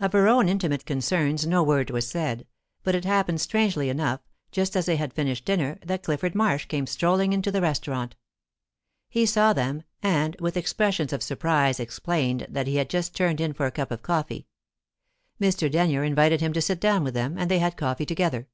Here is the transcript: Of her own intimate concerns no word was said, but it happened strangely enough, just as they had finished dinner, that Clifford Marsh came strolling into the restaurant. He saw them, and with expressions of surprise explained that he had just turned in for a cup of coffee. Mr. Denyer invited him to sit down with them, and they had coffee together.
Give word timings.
Of 0.00 0.12
her 0.14 0.26
own 0.26 0.48
intimate 0.48 0.84
concerns 0.84 1.46
no 1.46 1.62
word 1.62 1.88
was 1.90 2.08
said, 2.08 2.48
but 2.82 2.96
it 2.96 3.04
happened 3.04 3.40
strangely 3.40 3.90
enough, 3.90 4.18
just 4.50 4.74
as 4.76 4.86
they 4.86 4.96
had 4.96 5.14
finished 5.14 5.44
dinner, 5.44 5.78
that 5.86 6.02
Clifford 6.02 6.34
Marsh 6.34 6.64
came 6.64 6.84
strolling 6.84 7.32
into 7.32 7.52
the 7.52 7.60
restaurant. 7.60 8.16
He 9.08 9.24
saw 9.24 9.52
them, 9.52 9.84
and 10.02 10.36
with 10.40 10.56
expressions 10.56 11.12
of 11.12 11.22
surprise 11.22 11.78
explained 11.78 12.44
that 12.50 12.66
he 12.66 12.74
had 12.74 12.90
just 12.90 13.14
turned 13.14 13.40
in 13.40 13.52
for 13.52 13.66
a 13.66 13.70
cup 13.70 13.92
of 13.92 14.02
coffee. 14.02 14.48
Mr. 15.40 15.70
Denyer 15.70 16.02
invited 16.02 16.40
him 16.40 16.52
to 16.54 16.60
sit 16.60 16.80
down 16.80 17.04
with 17.04 17.14
them, 17.14 17.38
and 17.38 17.48
they 17.48 17.60
had 17.60 17.76
coffee 17.76 18.04
together. 18.04 18.48